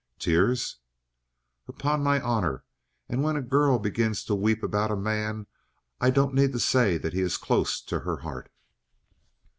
"Tears?" 0.17 0.77
"Upon 1.67 2.01
my 2.01 2.19
honor, 2.21 2.63
and 3.07 3.21
when 3.21 3.35
a 3.35 3.41
girl 3.43 3.77
begins 3.77 4.23
to 4.23 4.33
weep 4.33 4.63
about 4.63 4.89
a 4.89 4.95
man 4.95 5.45
I 5.99 6.09
don't 6.09 6.33
need 6.33 6.53
to 6.53 6.59
say 6.59 6.97
he 6.97 7.21
is 7.21 7.37
close 7.37 7.79
to 7.81 7.99
her 7.99 8.17
heart." 8.21 8.51